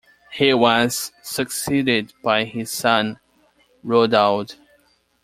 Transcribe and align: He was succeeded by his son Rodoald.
He 0.31 0.51
was 0.51 1.11
succeeded 1.21 2.11
by 2.23 2.45
his 2.45 2.71
son 2.71 3.19
Rodoald. 3.85 4.55